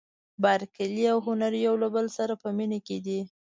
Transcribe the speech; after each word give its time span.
بارکلي 0.43 1.03
او 1.13 1.19
هنري 1.27 1.59
یو 1.67 1.75
له 1.83 1.87
بل 1.95 2.05
سره 2.17 2.33
په 2.41 2.47
مینه 2.57 2.79
کې 2.87 2.97
دي. 3.05 3.19